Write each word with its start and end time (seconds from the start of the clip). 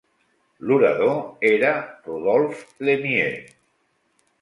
L'orador 0.69 1.19
era 1.51 1.75
Rodolphe 2.09 2.85
Lemieux. 2.91 3.41